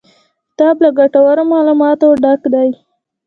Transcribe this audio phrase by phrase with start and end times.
[0.51, 2.69] کتاب له ګټورو معلوماتو ډک دی.